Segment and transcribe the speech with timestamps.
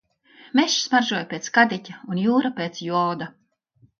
[0.59, 3.31] Mežs smaržoja pēc kadiķa un jūra pēc joda.